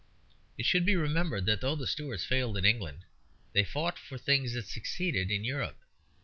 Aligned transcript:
It 0.57 0.65
should 0.65 0.83
be 0.83 0.95
remembered 0.95 1.45
that 1.45 1.61
though 1.61 1.75
the 1.75 1.85
Stuarts 1.85 2.25
failed 2.25 2.57
in 2.57 2.65
England 2.65 3.05
they 3.53 3.63
fought 3.63 3.99
for 3.99 4.17
things 4.17 4.53
that 4.53 4.65
succeeded 4.65 5.29
in 5.29 5.43
Europe. 5.43 5.77